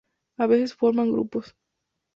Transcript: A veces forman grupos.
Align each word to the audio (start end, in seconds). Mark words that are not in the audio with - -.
A 0.39 0.47
veces 0.47 0.73
forman 0.73 1.11
grupos. 1.11 1.55